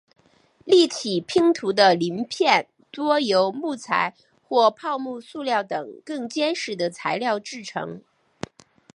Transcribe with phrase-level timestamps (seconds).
[0.65, 8.01] 立体拼图的零片多由木材或泡沫塑料等更坚实的材料制成。